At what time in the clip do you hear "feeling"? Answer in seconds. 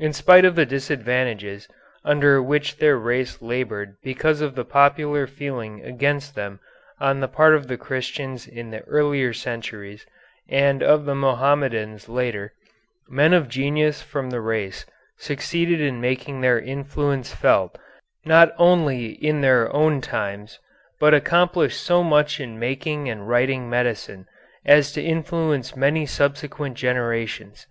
5.28-5.84